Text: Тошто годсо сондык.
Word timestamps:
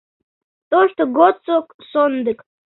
Тошто 0.71 1.01
годсо 1.17 1.55
сондык. 1.91 2.39